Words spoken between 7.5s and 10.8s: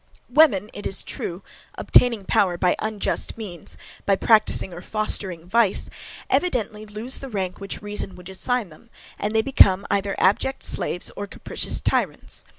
which reason would assign them, and they become either abject